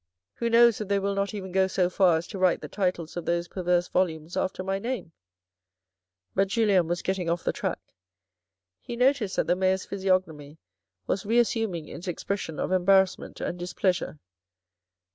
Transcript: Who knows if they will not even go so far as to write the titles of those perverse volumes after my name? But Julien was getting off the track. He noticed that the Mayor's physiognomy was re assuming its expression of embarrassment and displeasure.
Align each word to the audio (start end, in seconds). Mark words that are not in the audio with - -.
Who 0.37 0.49
knows 0.49 0.81
if 0.81 0.87
they 0.87 0.97
will 0.97 1.13
not 1.13 1.31
even 1.35 1.51
go 1.51 1.67
so 1.67 1.87
far 1.87 2.17
as 2.17 2.25
to 2.29 2.39
write 2.39 2.61
the 2.61 2.67
titles 2.67 3.15
of 3.15 3.25
those 3.25 3.47
perverse 3.47 3.87
volumes 3.87 4.35
after 4.35 4.63
my 4.63 4.79
name? 4.79 5.11
But 6.33 6.47
Julien 6.47 6.87
was 6.87 7.03
getting 7.03 7.29
off 7.29 7.43
the 7.43 7.53
track. 7.53 7.77
He 8.79 8.95
noticed 8.95 9.35
that 9.35 9.45
the 9.45 9.55
Mayor's 9.55 9.85
physiognomy 9.85 10.57
was 11.05 11.23
re 11.23 11.37
assuming 11.37 11.87
its 11.87 12.07
expression 12.07 12.59
of 12.59 12.71
embarrassment 12.71 13.39
and 13.41 13.59
displeasure. 13.59 14.17